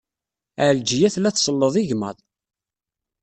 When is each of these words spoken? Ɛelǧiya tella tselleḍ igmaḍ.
Ɛelǧiya 0.65 1.09
tella 1.13 1.29
tselleḍ 1.31 1.75
igmaḍ. 1.81 2.17